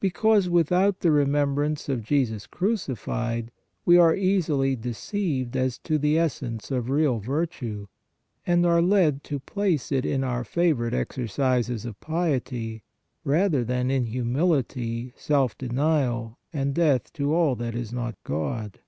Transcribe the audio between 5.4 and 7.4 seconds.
as to the essence of real